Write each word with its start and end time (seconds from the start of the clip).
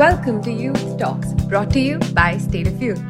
Welcome 0.00 0.40
to 0.44 0.50
Youth 0.50 0.96
Talks, 0.96 1.34
brought 1.44 1.70
to 1.72 1.78
you 1.78 1.98
by 2.14 2.38
State 2.38 2.66
of 2.66 2.80
Youth. 2.80 3.02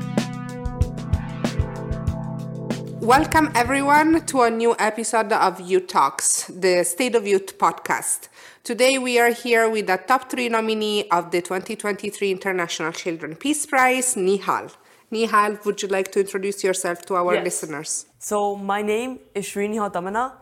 Welcome, 3.01 3.53
everyone, 3.55 4.27
to 4.27 4.43
a 4.43 4.51
new 4.51 4.75
episode 4.77 5.33
of 5.33 5.61
Youth 5.61 5.87
Talks, 5.87 6.47
the 6.47 6.83
State 6.83 7.15
of 7.15 7.29
Youth 7.29 7.59
podcast. 7.59 8.27
Today, 8.65 8.99
we 8.99 9.21
are 9.21 9.31
here 9.31 9.71
with 9.71 9.87
the 9.87 9.99
top 9.99 10.29
three 10.29 10.49
nominee 10.49 11.09
of 11.11 11.31
the 11.31 11.41
2023 11.41 12.33
International 12.33 12.91
Children 12.91 13.37
Peace 13.37 13.67
Prize, 13.67 14.17
Nihal. 14.17 14.75
Nihal, 15.13 15.65
would 15.65 15.81
you 15.83 15.87
like 15.87 16.11
to 16.11 16.19
introduce 16.19 16.65
yourself 16.65 17.03
to 17.07 17.15
our 17.15 17.35
Yes. 17.35 17.45
listeners? 17.45 18.07
So 18.19 18.57
my 18.57 18.83
name 18.83 19.21
is 19.33 19.47
Srini 19.47 19.79
Tammana. 19.93 20.33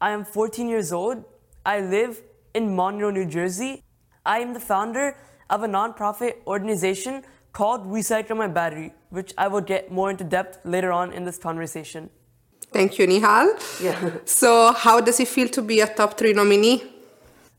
I 0.00 0.12
am 0.12 0.24
14 0.24 0.70
years 0.70 0.90
old. 0.90 1.22
I 1.66 1.80
live 1.80 2.22
in 2.54 2.74
Monroe, 2.74 3.10
New 3.10 3.26
Jersey. 3.26 3.82
I 4.24 4.38
am 4.38 4.54
the 4.54 4.60
founder 4.60 5.14
of 5.50 5.62
a 5.62 5.68
nonprofit 5.68 6.36
organization 6.46 7.24
called 7.52 7.86
Recycle 7.86 8.36
My 8.36 8.48
Battery, 8.48 8.92
which 9.10 9.32
I 9.38 9.48
will 9.48 9.60
get 9.60 9.90
more 9.90 10.10
into 10.10 10.24
depth 10.24 10.58
later 10.64 10.92
on 10.92 11.12
in 11.12 11.24
this 11.24 11.38
conversation. 11.38 12.10
Thank 12.72 12.98
you, 12.98 13.06
Nihal. 13.06 13.48
Yeah. 13.82 14.10
So, 14.24 14.72
how 14.72 15.00
does 15.00 15.18
it 15.20 15.28
feel 15.28 15.48
to 15.48 15.62
be 15.62 15.80
a 15.80 15.86
top 15.86 16.18
three 16.18 16.32
nominee? 16.32 16.82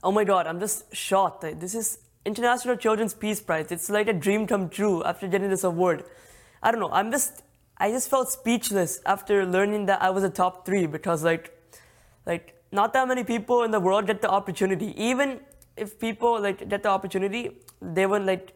Oh 0.03 0.11
my 0.11 0.23
god, 0.23 0.47
I'm 0.47 0.59
just 0.59 0.95
shocked. 0.95 1.41
This 1.59 1.75
is 1.75 1.97
International 2.25 2.75
Children's 2.77 3.13
Peace 3.13 3.41
Prize. 3.41 3.71
It's 3.71 3.89
like 3.89 4.07
a 4.07 4.13
dream 4.13 4.45
come 4.47 4.69
true 4.69 5.03
after 5.03 5.27
getting 5.27 5.49
this 5.49 5.63
award. 5.63 6.03
I 6.61 6.71
don't 6.71 6.79
know. 6.79 6.91
I'm 6.91 7.11
just 7.11 7.43
I 7.77 7.91
just 7.91 8.09
felt 8.09 8.29
speechless 8.29 9.01
after 9.05 9.45
learning 9.45 9.85
that 9.87 10.01
I 10.01 10.09
was 10.09 10.23
a 10.23 10.29
top 10.29 10.65
3 10.65 10.85
because 10.87 11.23
like 11.23 11.51
like 12.25 12.55
not 12.71 12.93
that 12.93 13.07
many 13.07 13.23
people 13.23 13.63
in 13.63 13.71
the 13.71 13.79
world 13.79 14.05
get 14.05 14.21
the 14.21 14.29
opportunity. 14.29 14.93
Even 15.01 15.39
if 15.79 15.99
people 15.99 16.39
like 16.47 16.67
get 16.69 16.83
the 16.83 16.89
opportunity, 16.89 17.43
they 17.81 18.05
wouldn't 18.05 18.27
like 18.27 18.53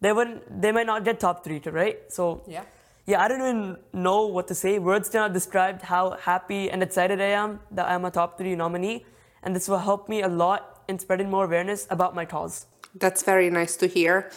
they 0.00 0.12
wouldn't 0.12 0.60
they 0.62 0.72
might 0.72 0.86
not 0.86 1.04
get 1.04 1.20
top 1.20 1.44
3, 1.44 1.60
right? 1.80 1.98
So 2.18 2.42
Yeah. 2.46 2.64
yeah, 3.06 3.22
I 3.22 3.28
don't 3.28 3.40
even 3.40 3.76
know 3.92 4.26
what 4.26 4.48
to 4.48 4.54
say. 4.54 4.78
Words 4.78 5.08
cannot 5.08 5.32
describe 5.32 5.82
how 5.82 6.04
happy 6.30 6.70
and 6.70 6.82
excited 6.82 7.20
I 7.20 7.32
am 7.44 7.60
that 7.70 7.86
I'm 7.88 8.04
a 8.04 8.10
top 8.10 8.38
three 8.38 8.54
nominee, 8.54 9.06
and 9.42 9.54
this 9.56 9.68
will 9.68 9.78
help 9.90 10.08
me 10.08 10.22
a 10.22 10.28
lot 10.28 10.82
in 10.88 10.98
spreading 10.98 11.30
more 11.30 11.44
awareness 11.44 11.86
about 11.90 12.14
my 12.14 12.24
cause. 12.24 12.66
That's 12.94 13.22
very 13.22 13.48
nice 13.50 13.76
to 13.78 13.86
hear. 13.86 14.30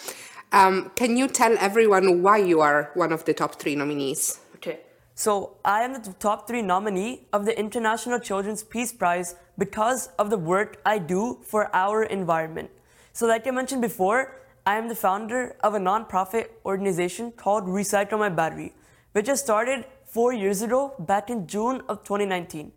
Um, 0.52 0.92
can 0.96 1.18
you 1.18 1.28
tell 1.28 1.56
everyone 1.60 2.22
why 2.24 2.38
you 2.38 2.62
are 2.62 2.92
one 2.94 3.12
of 3.12 3.26
the 3.26 3.34
top 3.34 3.56
three 3.62 3.76
nominees? 3.76 4.40
Okay. 4.56 4.80
So 5.16 5.58
I 5.66 5.84
am 5.84 5.94
the 5.94 6.14
top 6.20 6.48
three 6.48 6.62
nominee 6.62 7.28
of 7.34 7.46
the 7.46 7.58
International 7.60 8.20
Children's 8.20 8.64
Peace 8.64 8.94
Prize 8.94 9.36
because 9.58 10.10
of 10.20 10.30
the 10.30 10.38
work 10.38 10.82
I 10.86 10.98
do 10.98 11.40
for 11.42 11.74
our 11.76 12.04
environment. 12.04 12.70
So, 13.14 13.28
like 13.28 13.48
I 13.48 13.52
mentioned 13.52 13.82
before, 13.82 14.42
I 14.66 14.78
am 14.78 14.88
the 14.88 14.96
founder 14.96 15.56
of 15.64 15.76
a 15.76 15.80
nonprofit 15.80 16.48
organization 16.66 17.32
called 17.32 17.66
Recycle 17.66 18.20
My 18.20 18.30
Battery, 18.30 18.74
which 19.14 19.30
I 19.30 19.36
started 19.36 19.86
four 20.06 20.34
years 20.34 20.62
ago 20.62 20.94
back 21.00 21.30
in 21.30 21.48
June 21.48 21.82
of 21.88 22.04
2019. 22.04 22.72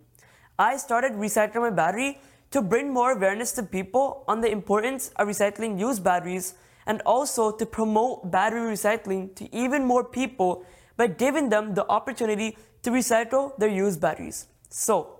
I 0.58 0.76
started 0.76 1.12
Recycle 1.12 1.62
My 1.62 1.70
Battery 1.70 2.20
to 2.50 2.62
bring 2.62 2.92
more 2.92 3.12
awareness 3.12 3.52
to 3.52 3.62
people 3.62 4.24
on 4.28 4.40
the 4.40 4.50
importance 4.50 5.10
of 5.16 5.28
recycling 5.28 5.78
used 5.78 6.02
batteries 6.04 6.54
and 6.86 7.02
also 7.02 7.50
to 7.52 7.66
promote 7.66 8.30
battery 8.30 8.72
recycling 8.72 9.34
to 9.36 9.54
even 9.54 9.84
more 9.84 10.02
people 10.02 10.64
by 10.96 11.06
giving 11.06 11.48
them 11.48 11.74
the 11.74 11.86
opportunity 11.88 12.56
to 12.82 12.90
recycle 12.90 13.56
their 13.58 13.68
used 13.68 14.00
batteries. 14.00 14.46
So, 14.70 15.17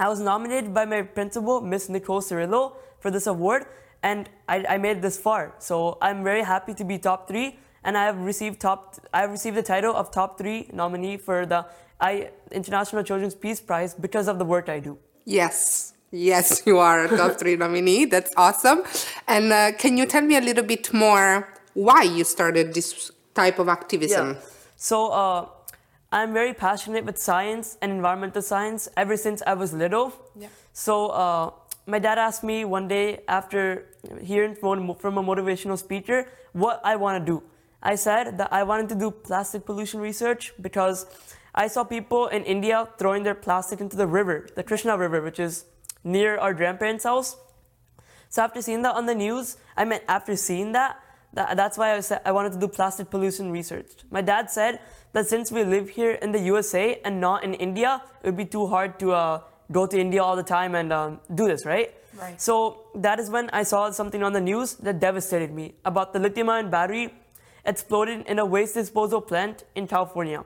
I 0.00 0.08
was 0.08 0.18
nominated 0.18 0.72
by 0.72 0.86
my 0.86 1.02
principal, 1.02 1.60
Miss 1.60 1.90
Nicole 1.90 2.22
Cirillo, 2.22 2.72
for 3.00 3.10
this 3.10 3.26
award, 3.26 3.66
and 4.02 4.30
I, 4.48 4.64
I 4.66 4.78
made 4.78 4.96
it 4.96 5.02
this 5.02 5.18
far. 5.18 5.54
So 5.58 5.98
I'm 6.00 6.24
very 6.24 6.42
happy 6.42 6.72
to 6.72 6.84
be 6.84 6.96
top 6.96 7.28
three, 7.28 7.58
and 7.84 7.98
I 7.98 8.06
have 8.06 8.18
received 8.18 8.60
top. 8.60 8.96
I 9.12 9.20
have 9.20 9.30
received 9.30 9.58
the 9.58 9.62
title 9.62 9.94
of 9.94 10.10
top 10.10 10.38
three 10.38 10.70
nominee 10.72 11.18
for 11.18 11.44
the 11.44 11.66
I 12.00 12.30
International 12.50 13.02
Children's 13.02 13.34
Peace 13.34 13.60
Prize 13.60 13.92
because 13.92 14.26
of 14.26 14.38
the 14.38 14.44
work 14.46 14.70
I 14.70 14.80
do. 14.80 14.96
Yes. 15.26 15.92
Yes, 16.12 16.62
you 16.66 16.78
are 16.78 17.04
a 17.04 17.08
top 17.08 17.38
three 17.38 17.56
nominee. 17.56 18.04
That's 18.14 18.32
awesome. 18.38 18.82
And 19.28 19.52
uh, 19.52 19.72
can 19.72 19.98
you 19.98 20.06
tell 20.06 20.22
me 20.22 20.36
a 20.36 20.40
little 20.40 20.64
bit 20.64 20.92
more 20.94 21.46
why 21.74 22.02
you 22.02 22.24
started 22.24 22.74
this 22.74 23.12
type 23.34 23.58
of 23.58 23.68
activism? 23.68 24.28
Yeah. 24.32 24.40
So 24.76 25.08
uh, 25.12 25.46
I'm 26.12 26.32
very 26.32 26.52
passionate 26.52 27.04
with 27.04 27.18
science 27.18 27.78
and 27.80 27.92
environmental 27.92 28.42
science 28.42 28.88
ever 28.96 29.16
since 29.16 29.42
I 29.46 29.54
was 29.54 29.72
little. 29.72 30.12
Yeah. 30.36 30.48
So 30.72 31.08
uh, 31.08 31.50
my 31.86 32.00
dad 32.00 32.18
asked 32.18 32.42
me 32.42 32.64
one 32.64 32.88
day 32.88 33.20
after 33.28 33.86
hearing 34.20 34.56
from, 34.56 34.94
from 34.96 35.18
a 35.18 35.22
motivational 35.22 35.78
speaker 35.78 36.26
what 36.52 36.80
I 36.84 36.96
want 36.96 37.24
to 37.24 37.32
do. 37.32 37.42
I 37.82 37.94
said 37.94 38.38
that 38.38 38.52
I 38.52 38.64
wanted 38.64 38.88
to 38.90 38.94
do 38.96 39.10
plastic 39.10 39.64
pollution 39.64 40.00
research 40.00 40.52
because 40.60 41.06
I 41.54 41.68
saw 41.68 41.84
people 41.84 42.26
in 42.26 42.44
India 42.44 42.88
throwing 42.98 43.22
their 43.22 43.34
plastic 43.34 43.80
into 43.80 43.96
the 43.96 44.06
river, 44.06 44.48
the 44.54 44.62
Krishna 44.62 44.98
River, 44.98 45.22
which 45.22 45.38
is 45.38 45.64
near 46.02 46.36
our 46.38 46.54
grandparents' 46.54 47.04
house. 47.04 47.36
So 48.28 48.42
after 48.42 48.62
seeing 48.62 48.82
that 48.82 48.94
on 48.94 49.06
the 49.06 49.14
news, 49.14 49.56
I 49.76 49.84
meant 49.84 50.04
after 50.08 50.36
seeing 50.36 50.72
that, 50.72 51.00
that 51.34 51.56
that's 51.56 51.78
why 51.78 51.94
I 51.94 52.00
said 52.00 52.20
I 52.24 52.32
wanted 52.32 52.52
to 52.52 52.58
do 52.58 52.68
plastic 52.68 53.10
pollution 53.10 53.50
research. 53.50 53.90
My 54.10 54.20
dad 54.20 54.50
said 54.50 54.80
that 55.12 55.26
since 55.28 55.50
we 55.52 55.64
live 55.64 55.88
here 55.90 56.12
in 56.12 56.32
the 56.32 56.40
USA 56.40 57.00
and 57.04 57.20
not 57.20 57.44
in 57.44 57.54
India, 57.54 58.02
it 58.22 58.26
would 58.26 58.36
be 58.36 58.44
too 58.44 58.66
hard 58.66 58.98
to 59.00 59.12
uh, 59.12 59.40
go 59.70 59.86
to 59.86 59.98
India 59.98 60.22
all 60.22 60.36
the 60.36 60.42
time 60.42 60.74
and 60.74 60.92
um, 60.92 61.20
do 61.34 61.46
this, 61.46 61.64
right? 61.64 61.94
Right. 62.18 62.40
So 62.40 62.86
that 62.94 63.20
is 63.20 63.30
when 63.30 63.50
I 63.50 63.62
saw 63.62 63.90
something 63.90 64.22
on 64.22 64.32
the 64.32 64.40
news 64.40 64.74
that 64.76 64.98
devastated 64.98 65.52
me 65.52 65.74
about 65.84 66.12
the 66.12 66.18
lithium-ion 66.18 66.70
battery 66.70 67.14
exploded 67.64 68.26
in 68.26 68.38
a 68.38 68.46
waste 68.46 68.74
disposal 68.74 69.20
plant 69.20 69.64
in 69.74 69.86
California. 69.86 70.44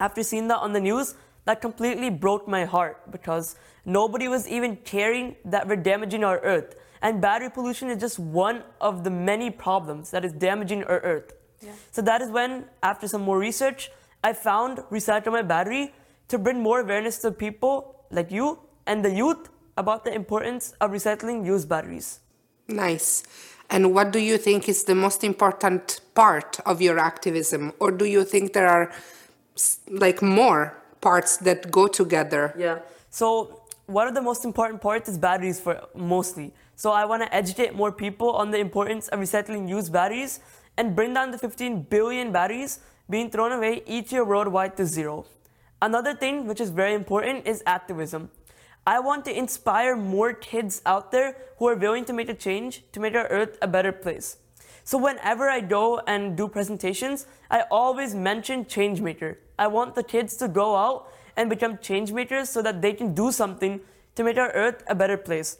After 0.00 0.22
seeing 0.22 0.48
that 0.48 0.58
on 0.58 0.72
the 0.72 0.80
news, 0.80 1.14
that 1.44 1.60
completely 1.60 2.10
broke 2.10 2.48
my 2.48 2.64
heart 2.64 3.10
because 3.10 3.56
nobody 3.84 4.28
was 4.28 4.48
even 4.48 4.76
caring 4.76 5.36
that 5.44 5.68
we're 5.68 5.76
damaging 5.76 6.24
our 6.24 6.38
earth. 6.40 6.74
And 7.02 7.20
battery 7.20 7.50
pollution 7.50 7.88
is 7.90 8.00
just 8.00 8.18
one 8.18 8.62
of 8.80 9.04
the 9.04 9.10
many 9.10 9.50
problems 9.50 10.10
that 10.10 10.24
is 10.24 10.32
damaging 10.32 10.84
our 10.84 11.00
earth. 11.00 11.32
Yeah. 11.62 11.72
So 11.90 12.02
that 12.02 12.20
is 12.22 12.30
when, 12.30 12.66
after 12.82 13.08
some 13.08 13.22
more 13.22 13.38
research, 13.38 13.90
I 14.22 14.32
found 14.32 14.78
Recycle 14.90 15.32
My 15.32 15.42
Battery 15.42 15.94
to 16.28 16.38
bring 16.38 16.60
more 16.60 16.80
awareness 16.80 17.18
to 17.18 17.30
people 17.30 18.04
like 18.10 18.30
you 18.30 18.58
and 18.86 19.04
the 19.04 19.10
youth 19.10 19.48
about 19.76 20.04
the 20.04 20.12
importance 20.12 20.74
of 20.80 20.90
recycling 20.90 21.44
used 21.44 21.68
batteries. 21.68 22.20
Nice. 22.68 23.22
And 23.70 23.94
what 23.94 24.10
do 24.10 24.18
you 24.18 24.36
think 24.36 24.68
is 24.68 24.84
the 24.84 24.94
most 24.94 25.24
important 25.24 26.00
part 26.14 26.60
of 26.66 26.82
your 26.82 26.98
activism? 26.98 27.72
Or 27.78 27.90
do 27.90 28.04
you 28.04 28.24
think 28.24 28.52
there 28.52 28.68
are 28.68 28.92
like 29.88 30.20
more 30.22 30.76
parts 31.00 31.36
that 31.38 31.70
go 31.70 31.86
together? 31.86 32.54
Yeah. 32.58 32.80
So 33.10 33.62
one 33.86 34.06
of 34.06 34.14
the 34.14 34.22
most 34.22 34.44
important 34.44 34.80
parts 34.80 35.08
is 35.08 35.18
batteries 35.18 35.60
for 35.60 35.80
mostly. 35.94 36.52
So 36.80 36.92
I 36.92 37.04
want 37.04 37.22
to 37.22 37.34
educate 37.34 37.74
more 37.74 37.92
people 37.92 38.30
on 38.30 38.52
the 38.52 38.56
importance 38.56 39.08
of 39.08 39.20
recycling 39.20 39.68
used 39.68 39.92
batteries 39.92 40.40
and 40.78 40.96
bring 40.96 41.12
down 41.12 41.30
the 41.30 41.36
15 41.36 41.82
billion 41.82 42.32
batteries 42.32 42.78
being 43.10 43.28
thrown 43.28 43.52
away 43.52 43.82
each 43.86 44.12
year 44.12 44.24
worldwide 44.24 44.78
to 44.78 44.86
zero. 44.86 45.26
Another 45.82 46.14
thing 46.14 46.46
which 46.46 46.58
is 46.58 46.70
very 46.70 46.94
important 46.94 47.46
is 47.46 47.62
activism. 47.66 48.30
I 48.86 48.98
want 48.98 49.26
to 49.26 49.38
inspire 49.38 49.94
more 49.94 50.32
kids 50.32 50.80
out 50.86 51.12
there 51.12 51.36
who 51.58 51.68
are 51.68 51.74
willing 51.74 52.06
to 52.06 52.14
make 52.14 52.30
a 52.30 52.34
change 52.34 52.82
to 52.92 53.00
make 53.00 53.14
our 53.14 53.28
earth 53.28 53.58
a 53.60 53.68
better 53.68 53.92
place. 53.92 54.38
So 54.82 54.96
whenever 54.96 55.50
I 55.50 55.60
go 55.60 56.00
and 56.06 56.34
do 56.34 56.48
presentations, 56.48 57.26
I 57.50 57.64
always 57.70 58.14
mention 58.14 58.64
changemaker. 58.64 59.36
I 59.58 59.66
want 59.66 59.96
the 59.96 60.02
kids 60.02 60.34
to 60.38 60.48
go 60.48 60.76
out 60.76 61.12
and 61.36 61.50
become 61.50 61.76
change 61.76 62.10
makers 62.10 62.48
so 62.48 62.62
that 62.62 62.80
they 62.80 62.94
can 62.94 63.12
do 63.12 63.32
something 63.32 63.82
to 64.14 64.24
make 64.24 64.38
our 64.38 64.50
earth 64.52 64.82
a 64.86 64.94
better 64.94 65.18
place. 65.18 65.58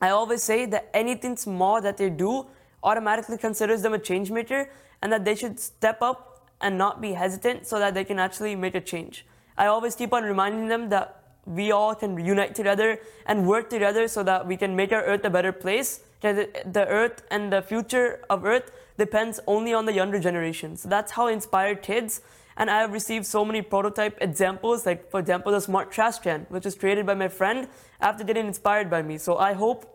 I 0.00 0.10
always 0.10 0.42
say 0.42 0.66
that 0.66 0.90
anything 0.94 1.36
small 1.36 1.80
that 1.82 1.96
they 1.96 2.10
do 2.10 2.46
automatically 2.82 3.36
considers 3.36 3.82
them 3.82 3.92
a 3.92 3.98
change 3.98 4.30
maker 4.30 4.70
and 5.02 5.12
that 5.12 5.24
they 5.24 5.34
should 5.34 5.60
step 5.60 6.00
up 6.00 6.48
and 6.60 6.78
not 6.78 7.00
be 7.00 7.12
hesitant 7.12 7.66
so 7.66 7.78
that 7.78 7.94
they 7.94 8.04
can 8.04 8.18
actually 8.18 8.54
make 8.56 8.74
a 8.74 8.80
change. 8.80 9.26
I 9.56 9.66
always 9.66 9.94
keep 9.94 10.12
on 10.12 10.24
reminding 10.24 10.68
them 10.68 10.88
that 10.88 11.16
we 11.44 11.70
all 11.70 11.94
can 11.94 12.18
unite 12.24 12.54
together 12.54 13.00
and 13.26 13.46
work 13.46 13.70
together 13.70 14.08
so 14.08 14.22
that 14.22 14.46
we 14.46 14.56
can 14.56 14.76
make 14.76 14.92
our 14.92 15.02
earth 15.02 15.24
a 15.24 15.30
better 15.30 15.52
place. 15.52 16.00
The 16.20 16.86
earth 16.88 17.22
and 17.30 17.52
the 17.52 17.62
future 17.62 18.20
of 18.28 18.44
earth 18.44 18.70
depends 18.98 19.40
only 19.46 19.72
on 19.72 19.86
the 19.86 19.92
younger 19.92 20.18
generation. 20.18 20.76
So 20.76 20.88
that's 20.88 21.12
how 21.12 21.28
I 21.28 21.32
inspire 21.32 21.74
kids. 21.74 22.20
And 22.56 22.70
I 22.70 22.80
have 22.80 22.92
received 22.92 23.26
so 23.26 23.44
many 23.44 23.62
prototype 23.62 24.18
examples, 24.20 24.84
like 24.84 25.10
for 25.10 25.20
example, 25.20 25.52
the 25.52 25.60
smart 25.60 25.90
trash 25.90 26.18
can, 26.18 26.46
which 26.48 26.64
was 26.64 26.74
created 26.74 27.06
by 27.06 27.14
my 27.14 27.28
friend 27.28 27.68
after 28.00 28.24
getting 28.24 28.46
inspired 28.46 28.90
by 28.90 29.02
me. 29.02 29.18
So 29.18 29.38
I 29.38 29.52
hope 29.52 29.86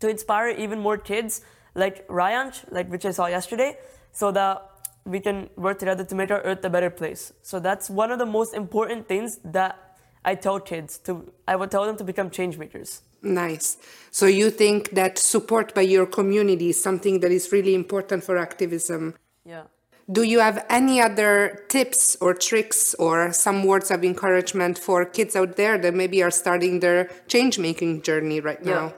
to 0.00 0.08
inspire 0.08 0.50
even 0.50 0.78
more 0.78 0.96
kids 0.96 1.42
like 1.74 2.06
Ryanch, 2.08 2.70
like 2.70 2.88
which 2.88 3.04
I 3.04 3.10
saw 3.10 3.26
yesterday, 3.26 3.76
so 4.12 4.30
that 4.32 4.70
we 5.04 5.20
can 5.20 5.48
work 5.56 5.78
together 5.78 6.04
to 6.04 6.14
make 6.14 6.30
our 6.30 6.40
earth 6.42 6.64
a 6.64 6.70
better 6.70 6.90
place. 6.90 7.32
So 7.42 7.58
that's 7.58 7.88
one 7.88 8.12
of 8.12 8.18
the 8.18 8.26
most 8.26 8.54
important 8.54 9.08
things 9.08 9.38
that 9.44 9.96
I 10.24 10.34
tell 10.34 10.60
kids 10.60 10.98
to, 10.98 11.32
I 11.46 11.56
would 11.56 11.70
tell 11.70 11.86
them 11.86 11.96
to 11.96 12.04
become 12.04 12.30
change 12.30 12.58
makers. 12.58 13.02
Nice. 13.22 13.78
So 14.10 14.26
you 14.26 14.50
think 14.50 14.90
that 14.90 15.18
support 15.18 15.74
by 15.74 15.80
your 15.82 16.06
community 16.06 16.68
is 16.70 16.82
something 16.82 17.20
that 17.20 17.32
is 17.32 17.50
really 17.50 17.74
important 17.74 18.22
for 18.24 18.36
activism? 18.36 19.14
Yeah. 19.44 19.64
Do 20.10 20.22
you 20.22 20.40
have 20.40 20.64
any 20.70 21.02
other 21.02 21.66
tips 21.68 22.16
or 22.18 22.32
tricks 22.32 22.94
or 22.94 23.30
some 23.32 23.64
words 23.64 23.90
of 23.90 24.02
encouragement 24.02 24.78
for 24.78 25.04
kids 25.04 25.36
out 25.36 25.56
there 25.56 25.76
that 25.76 25.92
maybe 25.94 26.22
are 26.22 26.30
starting 26.30 26.80
their 26.80 27.10
change 27.26 27.58
making 27.58 28.00
journey 28.00 28.40
right 28.40 28.64
now? 28.64 28.94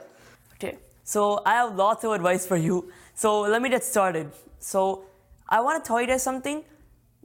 Okay. 0.53 0.77
So 1.03 1.41
I 1.45 1.55
have 1.55 1.75
lots 1.75 2.05
of 2.05 2.13
advice 2.13 2.47
for 2.47 2.55
you. 2.55 2.93
So 3.13 3.41
let 3.41 3.61
me 3.61 3.69
get 3.69 3.83
started. 3.83 4.31
So 4.59 5.03
I 5.49 5.59
want 5.59 5.83
to 5.83 5.87
tell 5.87 5.99
you 5.99 6.07
guys 6.07 6.23
something 6.23 6.63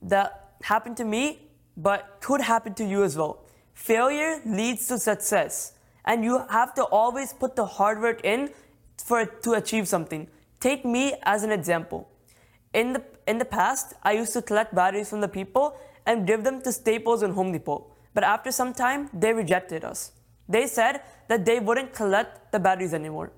that 0.03 0.56
happened 0.62 0.97
to 0.97 1.05
me, 1.05 1.43
but 1.77 2.19
could 2.21 2.41
happen 2.41 2.75
to 2.75 2.85
you 2.85 3.05
as 3.05 3.17
well. 3.17 3.44
Failure 3.75 4.41
leads 4.44 4.89
to 4.89 4.99
success, 4.99 5.75
and 6.05 6.25
you 6.25 6.44
have 6.50 6.75
to 6.75 6.82
always 6.85 7.32
put 7.32 7.55
the 7.55 7.67
hard 7.67 8.00
work 8.00 8.25
in 8.25 8.50
for 8.99 9.27
to 9.27 9.53
achieve 9.53 9.87
something. 9.87 10.27
Take 10.59 10.85
me 10.85 11.15
as 11.23 11.44
an 11.44 11.53
example. 11.53 12.09
In 12.73 12.94
the 12.94 13.03
in 13.26 13.38
the 13.38 13.44
past, 13.44 13.94
I 14.02 14.12
used 14.12 14.32
to 14.34 14.43
collect 14.43 14.75
batteries 14.75 15.11
from 15.11 15.20
the 15.20 15.28
people 15.28 15.76
and 16.06 16.26
give 16.26 16.44
them 16.44 16.62
to 16.62 16.73
Staples 16.73 17.23
and 17.23 17.34
Home 17.34 17.52
Depot. 17.52 17.87
But 18.14 18.25
after 18.25 18.50
some 18.50 18.73
time, 18.73 19.11
they 19.12 19.32
rejected 19.32 19.84
us. 19.84 20.12
They 20.49 20.67
said 20.67 21.02
that 21.28 21.44
they 21.44 21.58
wouldn't 21.61 21.93
collect 21.93 22.52
the 22.52 22.61
batteries 22.61 22.94
anymore. 22.94 23.32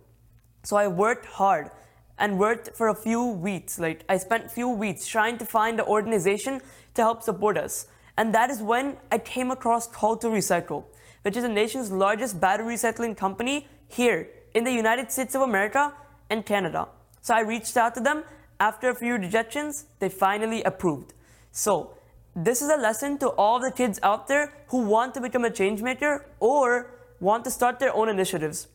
So 0.63 0.77
I 0.77 0.89
worked 0.89 1.27
hard 1.27 1.71
and 2.19 2.39
worked 2.39 2.77
for 2.77 2.89
a 2.89 2.95
few 2.95 3.25
weeks. 3.25 3.79
Like 3.79 4.05
I 4.09 4.19
spent 4.19 4.51
few 4.51 4.69
weeks 4.69 5.07
trying 5.07 5.39
to 5.39 5.47
find 5.47 5.81
an 5.81 5.87
organization 5.87 6.61
to 6.95 7.03
help 7.03 7.23
support 7.23 7.57
us. 7.57 7.87
And 8.17 8.35
that 8.35 8.51
is 8.51 8.61
when 8.61 8.97
I 9.11 9.19
came 9.19 9.51
across 9.51 9.87
Call 9.87 10.17
to 10.19 10.27
Recycle, 10.27 10.85
which 11.23 11.37
is 11.37 11.45
the 11.45 11.49
nation's 11.49 11.91
largest 11.91 12.41
battery 12.41 12.75
recycling 12.75 13.17
company 13.17 13.69
here 13.87 14.29
in 14.55 14.65
the 14.65 14.73
United 14.73 15.11
States 15.11 15.35
of 15.35 15.43
America 15.43 15.95
and 16.29 16.45
Canada. 16.45 16.89
So 17.23 17.35
I 17.35 17.41
reached 17.41 17.77
out 17.77 17.95
to 17.95 18.01
them. 18.01 18.25
After 18.61 18.91
a 18.91 18.95
few 18.95 19.15
rejections, 19.15 19.85
they 20.01 20.09
finally 20.09 20.63
approved. 20.65 21.15
So 21.53 21.95
this 22.35 22.61
is 22.61 22.69
a 22.69 22.77
lesson 22.77 23.19
to 23.19 23.29
all 23.31 23.61
the 23.61 23.71
kids 23.71 24.01
out 24.03 24.27
there 24.29 24.53
who 24.69 24.79
want 24.79 25.15
to 25.15 25.21
become 25.21 25.45
a 25.45 25.51
change 25.51 25.83
maker 25.83 26.27
or 26.41 26.91
want 27.21 27.45
to 27.45 27.51
start 27.51 27.79
their 27.79 27.95
own 27.95 28.09
initiatives. 28.09 28.69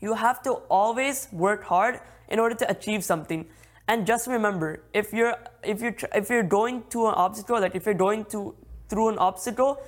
You 0.00 0.14
have 0.14 0.42
to 0.42 0.52
always 0.68 1.28
work 1.32 1.64
hard 1.64 2.00
in 2.28 2.38
order 2.38 2.54
to 2.56 2.70
achieve 2.70 3.04
something. 3.04 3.46
And 3.88 4.06
just 4.06 4.26
remember, 4.26 4.82
if 4.92 5.12
you're 5.12 5.36
if 5.62 5.80
you're 5.80 5.94
if 6.14 6.30
you're 6.30 6.42
going 6.42 6.84
to 6.90 7.06
an 7.08 7.14
obstacle, 7.14 7.60
like 7.60 7.74
if 7.74 7.86
you're 7.86 7.94
going 7.94 8.24
to 8.26 8.54
through 8.88 9.08
an 9.08 9.18
obstacle, 9.18 9.82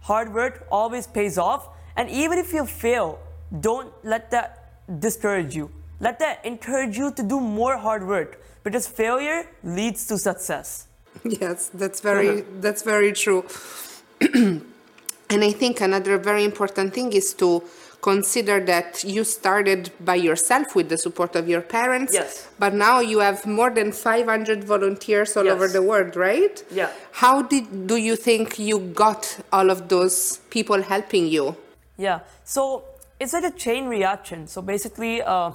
hard 0.00 0.32
work 0.32 0.66
always 0.70 1.06
pays 1.06 1.38
off. 1.38 1.68
And 1.96 2.10
even 2.10 2.38
if 2.38 2.52
you 2.52 2.66
fail, 2.66 3.18
don't 3.60 3.92
let 4.02 4.30
that 4.30 5.00
discourage 5.00 5.54
you. 5.54 5.70
Let 6.00 6.18
that 6.18 6.44
encourage 6.44 6.96
you 6.98 7.12
to 7.12 7.22
do 7.22 7.40
more 7.40 7.76
hard 7.78 8.06
work 8.06 8.40
because 8.62 8.86
failure 8.86 9.46
leads 9.62 10.06
to 10.06 10.18
success. 10.18 10.86
Yes, 11.24 11.70
that's 11.72 12.00
very 12.00 12.40
that's 12.60 12.82
very 12.82 13.12
true. 13.12 13.44
and 14.20 14.64
I 15.30 15.52
think 15.52 15.80
another 15.80 16.18
very 16.18 16.44
important 16.44 16.94
thing 16.94 17.12
is 17.12 17.34
to 17.34 17.62
consider 18.02 18.60
that 18.60 19.02
you 19.02 19.24
started 19.24 19.90
by 20.04 20.14
yourself 20.14 20.74
with 20.76 20.90
the 20.90 20.98
support 20.98 21.34
of 21.34 21.48
your 21.48 21.62
parents. 21.62 22.12
Yes. 22.12 22.48
But 22.58 22.74
now 22.74 23.00
you 23.00 23.20
have 23.20 23.46
more 23.46 23.70
than 23.70 23.92
500 23.92 24.62
volunteers 24.64 25.34
all 25.38 25.44
Yes. 25.46 25.54
over 25.54 25.68
the 25.68 25.80
world, 25.80 26.14
right? 26.14 26.62
Yeah. 26.70 26.90
How 27.12 27.40
did 27.42 27.86
do 27.86 27.96
you 27.96 28.16
think 28.16 28.58
you 28.58 28.78
got 28.78 29.38
all 29.52 29.70
of 29.70 29.88
those 29.88 30.38
people 30.50 30.82
helping 30.82 31.28
you? 31.28 31.56
Yeah. 31.96 32.20
So 32.44 32.84
it's 33.18 33.32
like 33.32 33.44
a 33.44 33.56
chain 33.56 33.86
reaction. 33.86 34.48
So 34.48 34.60
basically, 34.60 35.22
uh, 35.22 35.52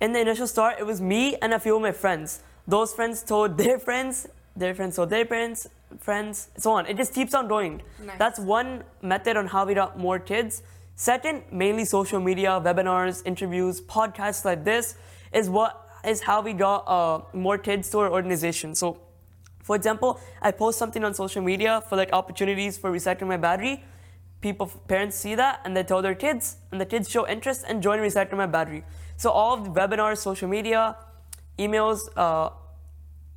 in 0.00 0.12
the 0.12 0.20
initial 0.20 0.46
start, 0.46 0.76
it 0.78 0.86
was 0.86 1.00
me 1.00 1.36
and 1.36 1.52
a 1.52 1.58
few 1.58 1.76
of 1.76 1.82
my 1.82 1.92
friends. 1.92 2.40
Those 2.66 2.92
friends 2.92 3.22
told 3.22 3.58
their 3.58 3.78
friends, 3.88 4.28
their 4.56 4.74
friends 4.74 4.96
told 4.96 5.10
their 5.10 5.24
parents, 5.24 5.68
friends, 5.98 6.48
so 6.56 6.72
on. 6.72 6.86
It 6.86 6.96
just 6.96 7.14
keeps 7.14 7.34
on 7.34 7.48
going. 7.48 7.82
Nice. 8.04 8.18
That's 8.18 8.38
one 8.38 8.84
method 9.02 9.36
on 9.36 9.46
how 9.46 9.64
we 9.64 9.74
got 9.74 9.98
more 9.98 10.18
kids. 10.18 10.62
Second, 10.96 11.44
mainly 11.52 11.84
social 11.84 12.20
media, 12.20 12.60
webinars, 12.64 13.22
interviews, 13.24 13.80
podcasts 13.80 14.44
like 14.44 14.64
this 14.64 14.96
is 15.32 15.48
what 15.48 15.88
is 16.04 16.22
how 16.22 16.40
we 16.40 16.52
got 16.52 16.78
uh, 16.88 17.22
more 17.32 17.58
kids 17.58 17.90
to 17.90 17.98
our 17.98 18.10
organization. 18.10 18.74
So 18.74 19.00
for 19.68 19.76
example, 19.76 20.18
I 20.40 20.50
post 20.50 20.78
something 20.78 21.04
on 21.04 21.12
social 21.12 21.42
media 21.42 21.82
for 21.88 21.96
like 21.96 22.10
opportunities 22.12 22.78
for 22.78 22.90
recycling 22.90 23.28
my 23.28 23.36
battery. 23.36 23.84
People, 24.40 24.66
parents 24.88 25.16
see 25.16 25.34
that 25.34 25.60
and 25.64 25.76
they 25.76 25.82
tell 25.82 26.00
their 26.00 26.14
kids, 26.14 26.56
and 26.72 26.80
the 26.80 26.86
kids 26.86 27.10
show 27.10 27.28
interest 27.28 27.64
and 27.68 27.82
join 27.82 27.98
recycling 27.98 28.38
my 28.38 28.46
battery. 28.46 28.82
So 29.18 29.30
all 29.30 29.54
of 29.54 29.64
the 29.64 29.70
webinars, 29.70 30.18
social 30.18 30.48
media, 30.48 30.96
emails, 31.58 32.08
uh, 32.16 32.50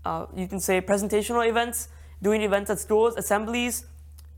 uh, 0.06 0.28
you 0.36 0.48
can 0.48 0.60
say 0.60 0.80
presentational 0.80 1.48
events, 1.50 1.88
doing 2.22 2.44
events 2.44 2.70
at 2.70 2.78
schools, 2.78 3.16
assemblies, 3.18 3.86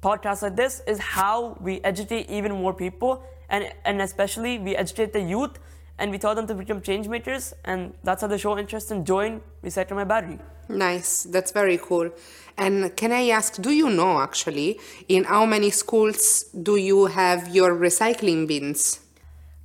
podcasts 0.01 0.41
like 0.41 0.55
this 0.55 0.81
is 0.87 0.99
how 0.99 1.57
we 1.59 1.81
educate 1.83 2.29
even 2.29 2.53
more 2.53 2.73
people, 2.73 3.21
and 3.49 3.73
and 3.83 4.01
especially 4.01 4.57
we 4.57 4.73
educate 4.77 5.11
the 5.11 5.19
youth, 5.19 5.59
and 5.99 6.11
we 6.11 6.17
tell 6.17 6.33
them 6.33 6.47
to 6.47 6.55
become 6.55 6.81
change 6.81 7.09
makers, 7.09 7.53
and 7.65 7.93
that's 8.03 8.21
how 8.21 8.27
they 8.27 8.37
show 8.37 8.57
interest 8.57 8.91
and 8.91 9.05
join 9.05 9.41
recycling 9.63 9.95
my 9.95 10.05
battery. 10.05 10.39
Nice, 10.69 11.23
that's 11.23 11.51
very 11.51 11.77
cool. 11.77 12.09
And 12.57 12.95
can 12.95 13.11
I 13.11 13.27
ask, 13.29 13.61
do 13.61 13.71
you 13.71 13.89
know 13.89 14.21
actually 14.21 14.79
in 15.09 15.25
how 15.25 15.45
many 15.45 15.71
schools 15.71 16.45
do 16.69 16.77
you 16.77 17.07
have 17.07 17.53
your 17.53 17.75
recycling 17.75 18.47
bins? 18.47 19.02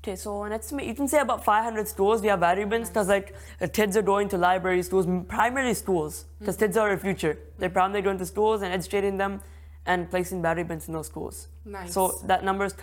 Okay, 0.08 0.16
so 0.16 0.42
estimate, 0.44 0.86
you 0.86 0.94
can 0.94 1.06
say 1.06 1.18
about 1.18 1.44
500 1.44 1.86
schools 1.86 2.22
we 2.22 2.28
have 2.28 2.40
battery 2.40 2.64
bins 2.64 2.88
because 2.88 3.08
like 3.08 3.34
uh, 3.60 3.66
kids 3.70 3.94
are 3.94 4.00
going 4.02 4.26
to 4.30 4.38
libraries, 4.38 4.86
schools, 4.86 5.06
m- 5.06 5.24
primarily 5.24 5.74
schools, 5.74 6.24
because 6.38 6.56
kids 6.56 6.78
are 6.78 6.88
our 6.88 6.96
future. 6.96 7.38
They're 7.58 7.68
primarily 7.68 8.00
going 8.00 8.16
to 8.16 8.24
schools 8.24 8.62
and 8.62 8.72
educating 8.72 9.18
them 9.18 9.42
and 9.84 10.10
placing 10.10 10.40
battery 10.40 10.64
bins 10.64 10.88
in 10.88 10.94
those 10.94 11.08
schools. 11.08 11.48
Nice. 11.66 11.92
So 11.92 12.18
that 12.24 12.42
number 12.42 12.64
is, 12.64 12.74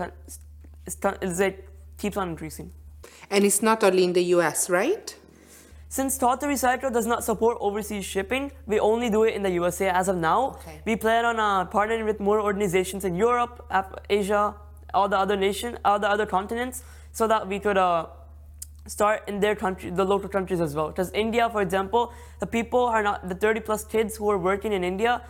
is, 0.85 0.97
is 1.21 1.39
like, 1.39 1.67
keeps 1.97 2.15
on 2.15 2.29
increasing. 2.29 2.71
And 3.31 3.43
it's 3.43 3.63
not 3.63 3.83
only 3.83 4.03
in 4.03 4.13
the 4.13 4.23
US, 4.35 4.69
right? 4.69 5.15
Since 5.89 6.19
Call 6.19 6.37
to 6.37 6.45
Recycle 6.45 6.93
does 6.93 7.07
not 7.07 7.23
support 7.23 7.57
overseas 7.59 8.05
shipping, 8.05 8.51
we 8.67 8.79
only 8.79 9.09
do 9.09 9.23
it 9.23 9.33
in 9.33 9.41
the 9.41 9.51
USA 9.51 9.89
as 9.89 10.09
of 10.09 10.17
now. 10.17 10.57
Okay. 10.59 10.79
We 10.85 10.95
plan 10.95 11.25
on 11.25 11.39
uh, 11.39 11.65
partnering 11.71 12.05
with 12.05 12.19
more 12.19 12.39
organizations 12.39 13.03
in 13.03 13.15
Europe, 13.15 13.65
Af- 13.71 13.95
Asia, 14.11 14.53
all 14.93 15.09
the 15.09 15.17
other 15.17 15.35
nation, 15.35 15.79
all 15.83 15.97
the 15.97 16.09
other 16.09 16.27
continents, 16.27 16.83
so 17.15 17.27
that 17.27 17.47
we 17.47 17.59
could 17.59 17.77
uh, 17.77 18.07
start 18.87 19.23
in 19.27 19.39
their 19.39 19.55
country, 19.55 19.89
the 19.89 20.03
local 20.03 20.27
countries 20.27 20.59
as 20.59 20.75
well. 20.75 20.89
Because 20.89 21.11
India, 21.11 21.49
for 21.49 21.61
example, 21.61 22.11
the 22.41 22.45
people 22.45 22.81
are 22.81 23.01
not 23.01 23.29
the 23.29 23.35
30 23.35 23.61
plus 23.61 23.85
kids 23.85 24.17
who 24.17 24.29
are 24.29 24.37
working 24.37 24.73
in 24.73 24.83
India 24.83 25.21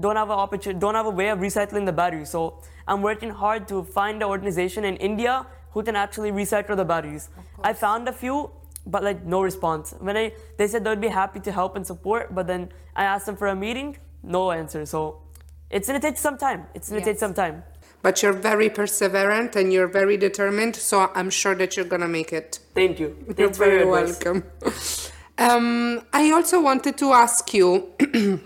don't 0.00 0.16
have 0.16 0.30
an 0.30 0.38
opportunity, 0.38 0.78
don't 0.78 0.94
have 0.94 1.06
a 1.06 1.10
way 1.20 1.28
of 1.28 1.38
recycling 1.38 1.86
the 1.86 1.92
battery. 1.92 2.24
So 2.24 2.60
I'm 2.86 3.02
working 3.02 3.30
hard 3.30 3.68
to 3.68 3.84
find 3.84 4.22
an 4.22 4.28
organization 4.28 4.84
in 4.84 4.96
India 4.96 5.46
who 5.70 5.82
can 5.82 5.96
actually 5.96 6.32
recycle 6.32 6.76
the 6.76 6.84
batteries. 6.84 7.28
I 7.62 7.72
found 7.72 8.08
a 8.08 8.12
few, 8.12 8.50
but 8.86 9.02
like 9.04 9.24
no 9.24 9.40
response. 9.42 9.94
When 10.00 10.16
I 10.16 10.32
they 10.56 10.66
said 10.66 10.84
they'd 10.84 11.00
be 11.00 11.08
happy 11.08 11.40
to 11.40 11.52
help 11.52 11.76
and 11.76 11.86
support, 11.86 12.34
but 12.34 12.46
then 12.46 12.68
I 12.96 13.04
asked 13.04 13.26
them 13.26 13.36
for 13.36 13.48
a 13.48 13.56
meeting, 13.56 13.96
no 14.22 14.50
answer. 14.50 14.84
So 14.86 15.22
it's 15.70 15.86
gonna 15.86 16.00
take 16.00 16.18
some 16.18 16.38
time. 16.38 16.66
It's 16.74 16.90
gonna 16.90 17.04
take 17.04 17.18
some 17.18 17.34
time. 17.34 17.62
But 18.02 18.22
you're 18.22 18.32
very 18.32 18.70
perseverant 18.70 19.56
and 19.56 19.72
you're 19.72 19.88
very 19.88 20.16
determined, 20.16 20.76
so 20.76 21.10
I'm 21.14 21.30
sure 21.30 21.54
that 21.56 21.76
you're 21.76 21.84
gonna 21.86 22.08
make 22.08 22.32
it. 22.32 22.60
Thank 22.74 23.00
you. 23.00 23.16
You're 23.26 23.34
Thanks 23.34 23.58
very 23.58 23.84
welcome. 23.84 24.44
Um, 25.40 26.02
I 26.12 26.32
also 26.32 26.60
wanted 26.60 26.98
to 26.98 27.12
ask 27.12 27.54
you 27.54 27.92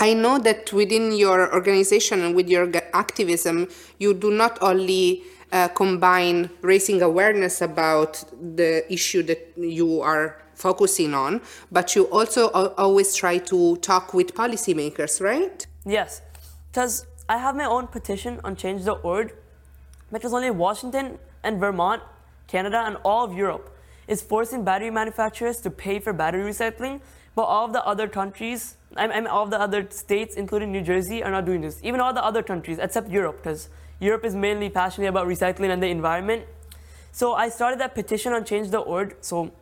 I 0.00 0.14
know 0.14 0.38
that 0.38 0.72
within 0.72 1.12
your 1.12 1.52
organization 1.52 2.22
and 2.22 2.36
with 2.36 2.48
your 2.48 2.70
activism, 2.94 3.68
you 3.98 4.14
do 4.14 4.30
not 4.30 4.58
only 4.60 5.24
uh, 5.50 5.68
combine 5.68 6.50
raising 6.60 7.02
awareness 7.02 7.60
about 7.60 8.22
the 8.54 8.90
issue 8.92 9.22
that 9.24 9.54
you 9.56 10.00
are 10.00 10.40
focusing 10.54 11.14
on, 11.14 11.40
but 11.72 11.96
you 11.96 12.04
also 12.10 12.50
al- 12.54 12.74
always 12.76 13.14
try 13.14 13.38
to 13.38 13.76
talk 13.78 14.14
with 14.14 14.34
policymakers, 14.34 15.20
right? 15.20 15.66
Yes, 15.84 16.22
because 16.70 17.06
I 17.28 17.38
have 17.38 17.54
my 17.54 17.64
own 17.64 17.86
petition 17.88 18.40
on 18.42 18.56
change.org, 18.56 19.34
is 20.12 20.32
only 20.32 20.50
Washington 20.50 21.18
and 21.42 21.60
Vermont, 21.60 22.02
Canada, 22.46 22.82
and 22.86 22.96
all 23.04 23.24
of 23.24 23.34
Europe 23.34 23.74
is 24.08 24.22
forcing 24.22 24.64
battery 24.64 24.90
manufacturers 24.90 25.60
to 25.60 25.70
pay 25.70 26.00
for 26.00 26.12
battery 26.12 26.50
recycling, 26.50 27.00
but 27.34 27.42
all 27.42 27.66
of 27.66 27.72
the 27.72 27.84
other 27.86 28.08
countries, 28.08 28.76
I 28.96 29.06
I 29.06 29.20
mean, 29.20 29.26
all 29.26 29.44
of 29.44 29.50
the 29.50 29.60
other 29.60 29.86
states, 29.90 30.34
including 30.34 30.72
New 30.72 30.80
Jersey, 30.80 31.22
are 31.22 31.30
not 31.30 31.44
doing 31.44 31.60
this. 31.60 31.78
Even 31.82 32.00
all 32.00 32.14
the 32.14 32.24
other 32.24 32.42
countries, 32.42 32.78
except 32.80 33.10
Europe, 33.10 33.42
because 33.42 33.68
Europe 34.00 34.24
is 34.24 34.34
mainly 34.34 34.70
passionate 34.70 35.08
about 35.08 35.28
recycling 35.28 35.70
and 35.70 35.82
the 35.82 35.88
environment. 35.88 36.46
So 37.12 37.34
I 37.34 37.48
started 37.50 37.78
that 37.80 37.94
petition 37.94 38.32
on 38.32 38.44
change.org. 38.44 39.16
So 39.20 39.52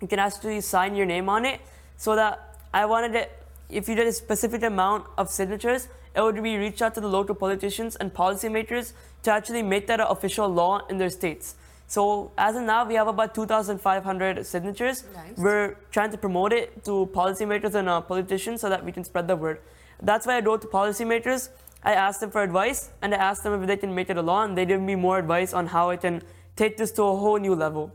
you 0.00 0.06
can 0.06 0.18
actually 0.18 0.60
sign 0.60 0.94
your 0.94 1.06
name 1.06 1.28
on 1.28 1.44
it 1.44 1.60
so 1.96 2.14
that 2.14 2.58
I 2.72 2.86
wanted 2.86 3.14
it 3.14 3.32
if 3.68 3.88
you 3.88 3.94
did 3.94 4.06
a 4.06 4.12
specific 4.12 4.62
amount 4.62 5.06
of 5.18 5.28
signatures 5.28 5.88
it 6.14 6.20
would 6.20 6.42
be 6.42 6.56
reach 6.56 6.82
out 6.82 6.94
to 6.94 7.00
the 7.00 7.08
local 7.08 7.34
politicians 7.34 7.96
and 7.96 8.12
policymakers 8.12 8.92
to 9.22 9.30
actually 9.30 9.62
make 9.62 9.86
that 9.86 10.00
an 10.00 10.06
official 10.08 10.48
law 10.48 10.86
in 10.88 10.98
their 10.98 11.10
states. 11.10 11.54
So 11.86 12.30
as 12.38 12.54
of 12.54 12.62
now, 12.62 12.86
we 12.86 12.94
have 12.94 13.08
about 13.08 13.34
2,500 13.34 14.46
signatures. 14.46 15.04
Nice. 15.12 15.36
We're 15.36 15.76
trying 15.90 16.10
to 16.12 16.18
promote 16.18 16.52
it 16.52 16.84
to 16.84 17.10
policymakers 17.12 17.74
and 17.74 17.88
uh, 17.88 18.00
politicians 18.00 18.60
so 18.60 18.68
that 18.68 18.84
we 18.84 18.92
can 18.92 19.02
spread 19.02 19.26
the 19.26 19.36
word. 19.36 19.60
That's 20.00 20.26
why 20.26 20.36
I 20.36 20.40
wrote 20.40 20.62
to 20.62 20.68
policymakers. 20.68 21.48
I 21.82 21.94
asked 21.94 22.20
them 22.20 22.30
for 22.30 22.42
advice, 22.42 22.90
and 23.02 23.14
I 23.14 23.16
asked 23.16 23.42
them 23.42 23.60
if 23.60 23.66
they 23.66 23.76
can 23.76 23.94
make 23.94 24.08
it 24.10 24.16
a 24.16 24.22
law, 24.22 24.44
and 24.44 24.56
they 24.56 24.66
gave 24.66 24.80
me 24.80 24.94
more 24.94 25.18
advice 25.18 25.52
on 25.52 25.66
how 25.66 25.90
I 25.90 25.96
can 25.96 26.22
take 26.54 26.76
this 26.76 26.92
to 26.92 27.02
a 27.02 27.16
whole 27.16 27.38
new 27.38 27.54
level. 27.54 27.90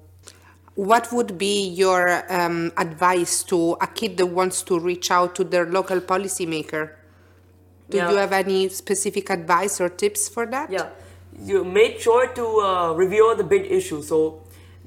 What 0.75 1.13
would 1.13 1.37
be 1.37 1.69
your 1.69 2.29
um, 2.29 2.73
advice 2.75 3.43
to 3.43 3.77
a 3.79 3.87
kid 3.87 4.17
that 4.17 4.25
wants 4.25 4.61
to 4.63 4.77
reach 4.77 5.09
out 5.09 5.35
to 5.35 5.43
their 5.43 5.65
local 5.65 6.01
policymaker? 6.01 6.91
Do 7.89 7.97
Yeah. 7.97 8.11
you 8.11 8.17
have 8.17 8.33
any 8.33 8.69
specific 8.69 9.29
advice 9.29 9.79
or 9.79 9.89
tips 9.89 10.27
for 10.27 10.45
that? 10.47 10.71
Yeah, 10.71 10.87
you 11.39 11.63
make 11.63 11.99
sure 11.99 12.27
to 12.27 12.45
uh, 12.61 12.93
review 12.93 13.33
the 13.35 13.43
big 13.43 13.71
issues. 13.71 14.07
So, 14.07 14.41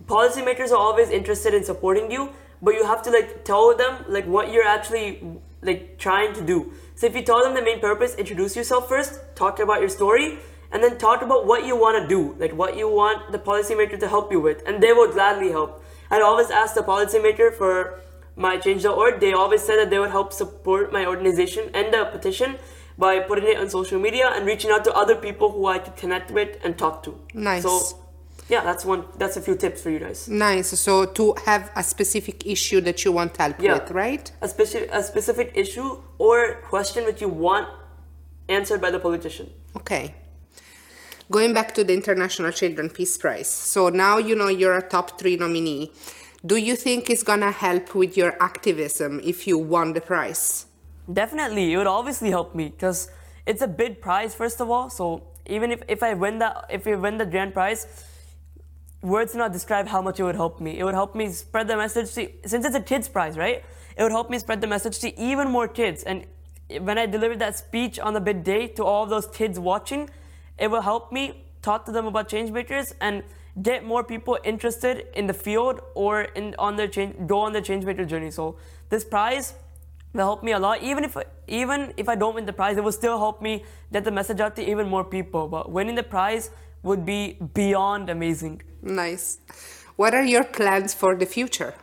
policymakers 0.06 0.70
are 0.72 0.82
always 0.88 1.10
interested 1.10 1.54
in 1.54 1.62
supporting 1.64 2.10
you, 2.10 2.30
but 2.60 2.74
you 2.74 2.84
have 2.84 3.02
to 3.02 3.10
like 3.10 3.44
tell 3.44 3.76
them 3.76 4.04
like 4.08 4.26
what 4.26 4.50
you're 4.52 4.66
actually 4.66 5.22
like 5.62 5.98
trying 5.98 6.34
to 6.34 6.40
do. 6.40 6.72
So 6.94 7.06
if 7.06 7.14
you 7.14 7.22
tell 7.22 7.42
them 7.44 7.54
the 7.54 7.62
main 7.62 7.80
purpose, 7.80 8.14
introduce 8.16 8.56
yourself 8.56 8.88
first, 8.88 9.20
talk 9.36 9.60
about 9.60 9.80
your 9.80 9.88
story, 9.88 10.38
and 10.72 10.82
then 10.82 10.98
talk 10.98 11.22
about 11.22 11.46
what 11.46 11.64
you 11.64 11.76
want 11.76 12.02
to 12.02 12.08
do, 12.08 12.34
like 12.38 12.52
what 12.52 12.76
you 12.76 12.88
want 12.88 13.32
the 13.32 13.38
policymaker 13.38 13.98
to 14.00 14.08
help 14.08 14.32
you 14.32 14.40
with, 14.40 14.62
and 14.66 14.82
they 14.82 14.92
will 14.92 15.10
gladly 15.12 15.50
help. 15.50 15.82
I 16.10 16.20
always 16.20 16.50
ask 16.50 16.74
the 16.74 16.82
policymaker 16.82 17.52
for 17.54 18.00
my 18.34 18.56
change.org. 18.56 19.20
They 19.20 19.32
always 19.32 19.62
said 19.62 19.76
that 19.78 19.90
they 19.90 19.98
would 19.98 20.10
help 20.10 20.32
support 20.32 20.92
my 20.92 21.06
organization 21.06 21.70
and 21.74 21.92
the 21.92 22.04
petition 22.06 22.56
by 22.98 23.20
putting 23.20 23.48
it 23.48 23.56
on 23.56 23.70
social 23.70 23.98
media 24.00 24.30
and 24.34 24.44
reaching 24.44 24.70
out 24.70 24.82
to 24.84 24.92
other 24.92 25.14
people 25.14 25.50
who 25.52 25.66
I 25.66 25.78
could 25.78 25.96
connect 25.96 26.30
with 26.32 26.58
and 26.64 26.76
talk 26.76 27.04
to. 27.04 27.18
Nice. 27.32 27.62
So, 27.62 27.80
yeah, 28.48 28.62
that's 28.64 28.84
one. 28.84 29.04
That's 29.18 29.36
a 29.36 29.40
few 29.40 29.54
tips 29.54 29.82
for 29.82 29.90
you 29.90 30.00
guys. 30.00 30.28
Nice. 30.28 30.68
So 30.80 31.04
to 31.06 31.34
have 31.46 31.70
a 31.76 31.82
specific 31.84 32.44
issue 32.46 32.80
that 32.80 33.04
you 33.04 33.12
want 33.12 33.36
help 33.36 33.60
Yeah. 33.60 33.74
with, 33.74 33.90
right? 33.92 34.30
A 34.42 34.48
specific 34.48 34.88
a 34.92 35.02
specific 35.02 35.52
issue 35.54 35.98
or 36.18 36.60
question 36.68 37.04
that 37.04 37.20
you 37.20 37.28
want 37.28 37.68
answered 38.48 38.80
by 38.80 38.90
the 38.90 38.98
politician. 38.98 39.50
Okay. 39.76 40.14
Going 41.30 41.52
back 41.52 41.74
to 41.74 41.84
the 41.84 41.92
International 41.92 42.50
Children 42.50 42.88
Peace 42.88 43.18
Prize. 43.18 43.48
So 43.50 43.90
now 43.90 44.16
you 44.16 44.34
know 44.34 44.48
you're 44.48 44.78
a 44.78 44.82
top 44.88 45.20
three 45.20 45.36
nominee. 45.36 45.92
Do 46.46 46.56
you 46.56 46.74
think 46.74 47.10
it's 47.10 47.22
gonna 47.22 47.50
help 47.50 47.94
with 47.94 48.16
your 48.16 48.34
activism 48.42 49.20
if 49.22 49.46
you 49.46 49.58
won 49.58 49.92
the 49.92 50.00
prize? 50.00 50.64
Definitely, 51.10 51.72
it 51.72 51.76
would 51.76 51.86
obviously 51.86 52.30
help 52.30 52.54
me 52.54 52.68
because 52.68 53.10
it's 53.46 53.62
a 53.62 53.68
big 53.68 54.00
prize, 54.00 54.34
first 54.34 54.60
of 54.60 54.70
all. 54.70 54.90
So 54.90 55.22
even 55.46 55.70
if, 55.70 55.82
if 55.88 56.02
I 56.02 56.14
win 56.14 56.38
that, 56.38 56.66
if 56.70 56.84
we 56.84 56.94
win 56.96 57.16
the 57.16 57.24
grand 57.24 57.54
prize, 57.54 57.86
words 59.00 59.32
cannot 59.32 59.52
describe 59.52 59.88
how 59.88 60.02
much 60.02 60.20
it 60.20 60.24
would 60.24 60.34
help 60.34 60.60
me. 60.60 60.78
It 60.78 60.84
would 60.84 60.94
help 60.94 61.14
me 61.14 61.30
spread 61.30 61.68
the 61.68 61.76
message 61.76 62.12
to, 62.14 62.30
since 62.46 62.66
it's 62.66 62.76
a 62.76 62.80
kids 62.80 63.08
prize, 63.08 63.38
right? 63.38 63.64
It 63.96 64.02
would 64.02 64.12
help 64.12 64.28
me 64.28 64.38
spread 64.38 64.60
the 64.60 64.66
message 64.66 64.98
to 65.00 65.18
even 65.18 65.50
more 65.50 65.66
kids. 65.66 66.02
And 66.02 66.26
when 66.80 66.98
I 66.98 67.06
delivered 67.06 67.38
that 67.38 67.56
speech 67.56 67.98
on 67.98 68.12
the 68.12 68.20
big 68.20 68.44
day 68.44 68.66
to 68.68 68.84
all 68.84 69.06
those 69.06 69.26
kids 69.28 69.58
watching, 69.58 70.10
it 70.58 70.70
will 70.70 70.82
help 70.82 71.10
me 71.10 71.44
talk 71.62 71.86
to 71.86 71.92
them 71.92 72.06
about 72.06 72.28
change 72.28 72.50
makers 72.50 72.94
and 73.00 73.22
get 73.62 73.84
more 73.84 74.04
people 74.04 74.38
interested 74.44 75.06
in 75.14 75.26
the 75.26 75.34
field 75.34 75.80
or 75.94 76.22
in 76.22 76.54
on 76.58 76.76
their 76.76 76.86
change 76.86 77.16
go 77.26 77.40
on 77.40 77.52
their 77.52 77.62
change 77.62 77.84
maker 77.84 78.04
journey. 78.04 78.30
So 78.30 78.56
this 78.88 79.04
prize 79.04 79.54
will 80.12 80.24
help 80.24 80.42
me 80.42 80.52
a 80.52 80.58
lot. 80.58 80.82
Even 80.82 81.04
if 81.04 81.16
even 81.46 81.92
if 81.96 82.08
I 82.08 82.14
don't 82.14 82.34
win 82.34 82.46
the 82.46 82.52
prize, 82.52 82.76
it 82.76 82.84
will 82.84 82.92
still 82.92 83.18
help 83.18 83.42
me 83.42 83.64
get 83.92 84.04
the 84.04 84.10
message 84.10 84.40
out 84.40 84.56
to 84.56 84.70
even 84.70 84.88
more 84.88 85.04
people. 85.04 85.48
But 85.48 85.70
winning 85.70 85.94
the 85.94 86.02
prize 86.02 86.50
would 86.82 87.04
be 87.04 87.38
beyond 87.54 88.10
amazing. 88.10 88.62
Nice. 88.82 89.38
What 89.96 90.14
are 90.14 90.24
your 90.24 90.44
plans 90.44 90.94
for 90.94 91.16
the 91.16 91.26
future? 91.26 91.74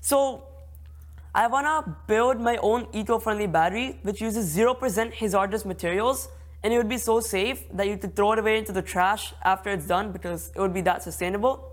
So 0.00 0.44
I 1.34 1.46
wanna 1.48 1.96
build 2.06 2.40
my 2.40 2.56
own 2.58 2.88
eco-friendly 2.92 3.48
battery 3.48 3.98
which 4.02 4.20
uses 4.22 4.46
zero 4.46 4.72
percent 4.72 5.12
hazardous 5.14 5.66
materials 5.66 6.28
and 6.62 6.72
it 6.72 6.78
would 6.78 6.88
be 6.88 6.98
so 6.98 7.20
safe 7.20 7.68
that 7.72 7.86
you 7.86 7.96
could 7.98 8.16
throw 8.16 8.32
it 8.32 8.38
away 8.38 8.58
into 8.58 8.72
the 8.72 8.82
trash 8.82 9.34
after 9.44 9.70
it's 9.70 9.86
done 9.86 10.12
because 10.12 10.50
it 10.56 10.60
would 10.60 10.72
be 10.72 10.80
that 10.80 11.02
sustainable. 11.02 11.72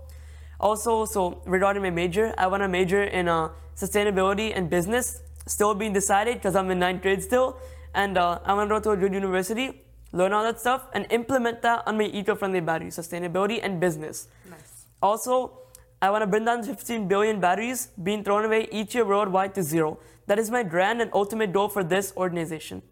Also, 0.60 1.04
so 1.04 1.42
regarding 1.46 1.82
my 1.82 1.90
major, 1.90 2.32
I 2.38 2.46
want 2.46 2.62
to 2.62 2.68
major 2.68 3.02
in 3.02 3.28
uh, 3.28 3.48
sustainability 3.74 4.52
and 4.54 4.70
business. 4.70 5.20
Still 5.46 5.74
being 5.74 5.92
decided 5.92 6.34
because 6.34 6.56
I'm 6.56 6.70
in 6.70 6.78
ninth 6.78 7.02
grade 7.02 7.22
still, 7.22 7.58
and 7.94 8.16
uh, 8.16 8.38
I 8.44 8.54
want 8.54 8.68
to 8.70 8.74
go 8.76 8.80
to 8.80 8.90
a 8.92 8.96
good 8.96 9.12
university, 9.12 9.82
learn 10.12 10.32
all 10.32 10.42
that 10.42 10.58
stuff, 10.60 10.86
and 10.94 11.06
implement 11.10 11.60
that 11.62 11.82
on 11.86 11.98
my 11.98 12.04
eco-friendly 12.04 12.60
battery, 12.60 12.88
sustainability 12.88 13.60
and 13.62 13.78
business. 13.78 14.28
Nice. 14.48 14.86
Also, 15.02 15.58
I 16.00 16.10
want 16.10 16.22
to 16.22 16.26
bring 16.26 16.44
down 16.44 16.62
15 16.62 17.08
billion 17.08 17.40
batteries 17.40 17.88
being 18.02 18.24
thrown 18.24 18.44
away 18.44 18.68
each 18.72 18.94
year 18.94 19.04
worldwide 19.04 19.54
to 19.56 19.62
zero. 19.62 19.98
That 20.26 20.38
is 20.38 20.50
my 20.50 20.62
grand 20.62 21.02
and 21.02 21.10
ultimate 21.12 21.52
goal 21.52 21.68
for 21.68 21.84
this 21.84 22.12
organization. 22.16 22.82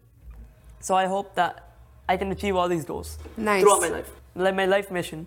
So 0.79 0.95
I 0.95 1.07
hope 1.07 1.33
that 1.35 1.71
I 2.07 2.17
can 2.17 2.31
achieve 2.31 2.55
all 2.55 2.67
these 2.67 2.85
goals 2.85 3.17
Nice. 3.37 3.61
throughout 3.63 3.81
my 3.81 3.89
life, 3.89 4.11
like 4.35 4.55
my 4.55 4.65
life 4.65 4.91
mission. 4.91 5.25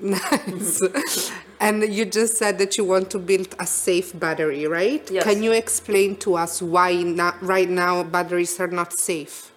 Nice. 0.00 1.30
and 1.60 1.82
you 1.92 2.04
just 2.04 2.36
said 2.36 2.58
that 2.58 2.78
you 2.78 2.84
want 2.84 3.10
to 3.10 3.18
build 3.18 3.54
a 3.58 3.66
safe 3.66 4.18
battery, 4.18 4.66
right? 4.66 5.08
Yes. 5.10 5.24
Can 5.24 5.42
you 5.42 5.52
explain 5.52 6.16
to 6.16 6.36
us 6.36 6.62
why 6.62 7.02
not, 7.02 7.40
right 7.42 7.68
now 7.68 8.02
batteries 8.02 8.58
are 8.58 8.68
not 8.68 8.92
safe? 8.98 9.52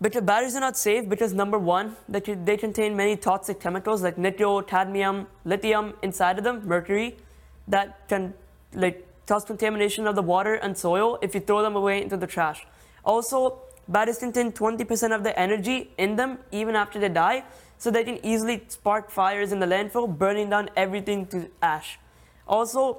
Because 0.00 0.22
batteries 0.22 0.56
are 0.56 0.60
not 0.60 0.76
safe 0.76 1.08
because 1.08 1.32
number 1.32 1.58
one, 1.58 1.96
that 2.08 2.24
can- 2.24 2.44
they 2.44 2.56
contain 2.56 2.96
many 2.96 3.16
toxic 3.16 3.60
chemicals 3.60 4.02
like 4.02 4.18
nickel, 4.18 4.62
cadmium, 4.62 5.28
lithium 5.44 5.94
inside 6.02 6.38
of 6.38 6.44
them, 6.44 6.66
mercury, 6.66 7.16
that 7.68 8.08
can 8.08 8.34
like 8.74 9.06
cause 9.26 9.44
contamination 9.44 10.06
of 10.06 10.16
the 10.16 10.22
water 10.22 10.54
and 10.54 10.76
soil 10.76 11.18
if 11.22 11.34
you 11.34 11.40
throw 11.40 11.62
them 11.62 11.76
away 11.76 12.02
into 12.02 12.16
the 12.16 12.26
trash. 12.26 12.66
Also, 13.04 13.60
batteries 13.88 14.18
contain 14.18 14.52
20% 14.52 15.14
of 15.14 15.22
the 15.22 15.38
energy 15.38 15.90
in 15.98 16.16
them 16.16 16.38
even 16.52 16.74
after 16.74 16.98
they 16.98 17.08
die, 17.08 17.44
so 17.78 17.90
they 17.90 18.04
can 18.04 18.24
easily 18.24 18.64
spark 18.68 19.10
fires 19.10 19.52
in 19.52 19.60
the 19.60 19.66
landfill, 19.66 20.16
burning 20.18 20.50
down 20.50 20.70
everything 20.76 21.26
to 21.26 21.50
ash. 21.60 21.98
Also, 22.46 22.98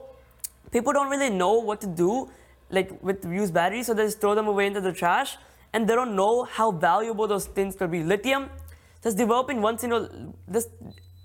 people 0.71 0.93
don't 0.93 1.09
really 1.09 1.29
know 1.29 1.53
what 1.53 1.81
to 1.81 1.87
do 1.87 2.29
like 2.69 2.91
with 3.03 3.23
used 3.25 3.53
batteries, 3.53 3.87
so 3.87 3.93
they 3.93 4.05
just 4.05 4.19
throw 4.19 4.35
them 4.35 4.47
away 4.47 4.67
into 4.67 4.81
the 4.81 4.91
trash, 4.91 5.37
and 5.73 5.87
they 5.87 5.95
don't 5.95 6.15
know 6.15 6.43
how 6.43 6.71
valuable 6.71 7.27
those 7.27 7.45
things 7.45 7.75
could 7.75 7.91
be. 7.91 8.03
Lithium, 8.03 8.49
just 9.03 9.17
developing 9.17 9.61
one 9.61 9.77
single, 9.77 10.33
this 10.47 10.67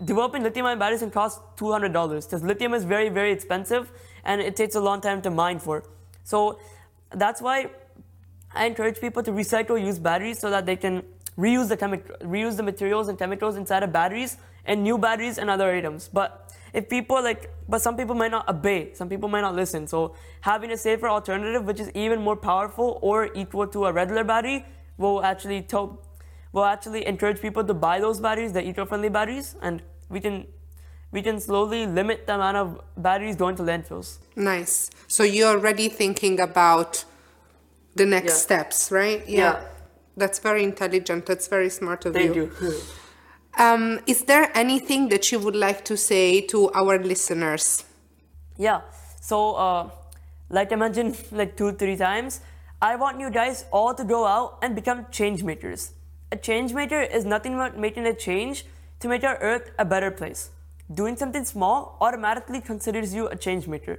developing 0.05 0.43
lithium-ion 0.43 0.79
batteries 0.79 1.01
can 1.01 1.11
cost 1.11 1.41
two 1.57 1.71
hundred 1.71 1.93
dollars 1.93 2.27
because 2.27 2.43
lithium 2.43 2.73
is 2.73 2.85
very 2.85 3.11
very 3.11 3.33
expensive 3.33 3.93
and 4.25 4.41
it 4.41 4.57
takes 4.57 4.75
a 4.75 4.81
long 4.81 5.01
time 5.01 5.21
to 5.23 5.31
mine 5.31 5.59
for. 5.59 5.85
So 6.25 6.59
that's 7.11 7.43
why 7.43 7.71
I 8.53 8.67
encourage 8.67 9.01
people 9.01 9.23
to 9.23 9.31
recycle 9.31 9.81
used 9.81 10.03
batteries 10.03 10.39
so 10.39 10.51
that 10.51 10.67
they 10.67 10.77
can 10.77 11.03
reuse 11.39 11.69
the 11.69 11.77
reuse 11.77 12.57
the 12.57 12.63
materials 12.63 13.09
and 13.09 13.19
chemicals 13.19 13.57
inside 13.57 13.83
of 13.83 13.93
batteries 13.93 14.37
and 14.65 14.83
new 14.83 14.99
batteries 14.99 15.39
and 15.39 15.49
other 15.49 15.73
items. 15.73 16.09
But 16.13 16.53
if 16.73 16.89
people 16.89 17.23
like, 17.23 17.51
but 17.69 17.81
some 17.81 17.97
people 17.97 18.15
might 18.15 18.31
not 18.31 18.49
obey, 18.49 18.93
some 18.95 19.09
people 19.09 19.29
might 19.29 19.41
not 19.41 19.55
listen. 19.55 19.87
So 19.87 20.15
having 20.41 20.71
a 20.71 20.77
safer 20.77 21.09
alternative, 21.09 21.65
which 21.65 21.81
is 21.81 21.91
even 21.95 22.21
more 22.21 22.37
powerful 22.37 22.99
or 23.03 23.31
equal 23.35 23.67
to 23.69 23.87
a 23.87 23.93
regular 23.93 24.25
battery, 24.25 24.65
will 24.99 25.23
actually 25.23 25.67
will 26.53 26.65
actually 26.65 27.07
encourage 27.07 27.41
people 27.41 27.65
to 27.65 27.75
buy 27.75 28.01
those 28.01 28.21
batteries, 28.21 28.53
the 28.53 28.67
eco-friendly 28.67 29.09
batteries, 29.09 29.57
and 29.63 29.83
we 30.09 30.21
can 30.21 30.47
we 31.13 31.23
can 31.23 31.41
slowly 31.41 31.87
limit 31.87 32.27
the 32.27 32.35
amount 32.35 32.57
of 32.57 32.81
batteries 32.97 33.37
going 33.37 33.57
to 33.57 33.63
landfills. 33.63 34.19
Nice. 34.37 34.91
So 35.09 35.25
you're 35.25 35.59
already 35.59 35.89
thinking 35.89 36.39
about 36.39 37.05
the 37.95 38.07
next 38.07 38.33
Yeah. 38.33 38.39
steps, 38.47 38.91
right? 38.93 39.23
Yeah. 39.29 39.61
That's 40.17 40.39
very 40.39 40.63
intelligent. 40.65 41.27
That's 41.27 41.49
very 41.49 41.71
smart 41.71 42.05
of 42.07 42.15
Thank 42.15 42.35
you. 42.37 42.51
you. 42.61 42.73
Um, 43.59 43.99
is 44.07 44.25
there 44.25 44.49
anything 44.57 45.09
that 45.09 45.33
you 45.33 45.39
would 45.41 45.57
like 45.57 45.85
to 45.87 45.97
say 45.97 46.41
to 46.53 46.71
our 46.73 46.99
listeners? 47.03 47.85
Yeah. 48.57 48.83
So, 49.21 49.55
uh, 49.55 49.91
like 50.49 50.71
I 50.73 50.77
mentioned 50.77 51.17
like 51.33 51.57
two, 51.57 51.73
three 51.73 51.97
times, 51.97 52.41
I 52.81 52.95
want 52.97 53.19
you 53.21 53.29
guys 53.29 53.65
all 53.73 53.93
to 53.95 54.05
go 54.05 54.25
out 54.25 54.59
and 54.63 54.75
become 54.77 55.07
change 55.11 55.43
makers. 55.43 55.93
A 56.33 56.37
change 56.37 56.73
maker 56.73 57.01
is 57.01 57.25
nothing 57.25 57.57
but 57.57 57.77
making 57.77 58.07
a 58.07 58.15
change 58.15 58.65
to 59.01 59.09
make 59.09 59.25
our 59.25 59.37
earth 59.39 59.73
a 59.81 59.85
better 59.85 60.13
place. 60.13 60.51
Doing 60.95 61.17
something 61.17 61.45
small 61.45 61.97
automatically 62.01 62.61
considers 62.61 63.13
you 63.13 63.27
a 63.29 63.37
change 63.37 63.67
maker. 63.67 63.99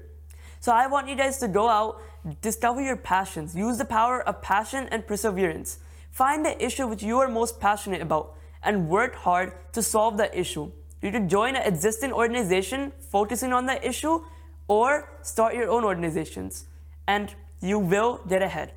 So 0.62 0.72
I 0.72 0.86
want 0.86 1.10
you 1.10 1.16
guys 1.16 1.40
to 1.40 1.48
go 1.48 1.68
out, 1.68 2.04
discover 2.42 2.82
your 2.82 2.96
passions, 2.96 3.56
use 3.56 3.80
the 3.80 3.86
power 3.86 4.22
of 4.22 4.44
passion 4.44 4.88
and 4.92 5.08
perseverance. 5.08 5.80
Find 6.12 6.46
the 6.46 6.64
issue 6.64 6.86
which 6.86 7.02
you 7.02 7.18
are 7.18 7.28
most 7.28 7.60
passionate 7.60 8.00
about 8.00 8.36
and 8.62 8.88
work 8.88 9.16
hard 9.16 9.54
to 9.74 9.82
solve 9.82 10.18
that 10.18 10.36
issue. 10.38 10.72
You 11.02 11.12
could 11.12 11.28
join 11.28 11.56
an 11.56 11.64
existing 11.64 12.14
organization 12.14 12.92
focusing 13.10 13.54
on 13.54 13.66
that 13.66 13.84
issue 13.84 14.24
or 14.68 15.10
start 15.24 15.56
your 15.56 15.68
own 15.68 15.84
organizations 15.84 16.66
and 17.08 17.34
you 17.60 17.80
will 17.80 18.22
get 18.30 18.44
ahead. 18.44 18.74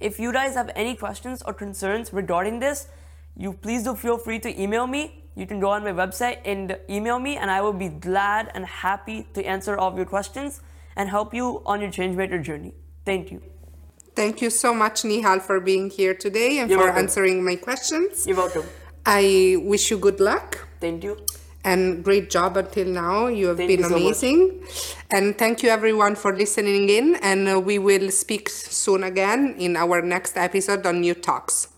If 0.00 0.18
you 0.18 0.32
guys 0.32 0.54
have 0.54 0.70
any 0.74 0.96
questions 0.96 1.42
or 1.42 1.52
concerns 1.52 2.10
regarding 2.14 2.58
this, 2.58 2.88
you 3.36 3.52
please 3.52 3.84
do 3.84 3.94
feel 3.94 4.16
free 4.16 4.38
to 4.38 4.60
email 4.60 4.86
me. 4.86 5.24
You 5.36 5.46
can 5.46 5.60
go 5.60 5.68
on 5.68 5.84
my 5.84 5.92
website 5.92 6.38
and 6.46 6.78
email 6.90 7.18
me, 7.18 7.38
and 7.38 7.50
I 7.50 7.62
will 7.62 7.72
be 7.72 7.88
glad 7.88 8.50
and 8.54 8.66
happy 8.66 9.26
to 9.32 9.42
answer 9.44 9.78
all 9.78 9.90
of 9.90 9.96
your 9.96 10.04
questions 10.04 10.60
and 10.96 11.08
help 11.08 11.34
you 11.34 11.62
on 11.66 11.80
your 11.80 11.90
change 11.90 12.16
changemaker 12.16 12.42
journey. 12.42 12.74
Thank 13.04 13.30
you. 13.32 13.42
Thank 14.14 14.42
you 14.42 14.50
so 14.50 14.74
much, 14.74 15.02
Nihal, 15.02 15.40
for 15.40 15.58
being 15.60 15.88
here 15.90 16.14
today 16.14 16.58
and 16.58 16.68
You're 16.70 16.78
for 16.80 16.84
welcome. 16.86 17.02
answering 17.04 17.44
my 17.44 17.56
questions. 17.56 18.26
You're 18.26 18.36
welcome. 18.36 18.64
I 19.06 19.56
wish 19.60 19.90
you 19.90 19.98
good 19.98 20.20
luck 20.20 20.68
Thank 20.80 21.02
you. 21.02 21.16
and 21.64 22.04
great 22.04 22.30
job 22.30 22.56
until 22.56 22.86
now. 22.86 23.26
You 23.26 23.48
have 23.48 23.56
Thank 23.56 23.68
been 23.68 23.78
you 23.80 23.84
so 23.84 23.90
much. 23.90 24.00
amazing. 24.02 24.64
And 25.10 25.36
thank 25.38 25.62
you 25.62 25.70
everyone 25.70 26.14
for 26.14 26.36
listening 26.36 26.88
in. 26.88 27.16
And 27.16 27.48
uh, 27.48 27.60
we 27.60 27.78
will 27.78 28.10
speak 28.10 28.48
soon 28.50 29.02
again 29.02 29.54
in 29.58 29.76
our 29.76 30.02
next 30.02 30.36
episode 30.36 30.86
on 30.86 31.02
Youth 31.02 31.22
Talks. 31.22 31.68